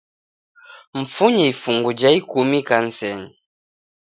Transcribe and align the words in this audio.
Mfunye 1.01 1.43
ifungu 1.51 1.89
ja 1.99 2.09
ikumi 2.19 2.57
ikanisenyi 2.59 3.29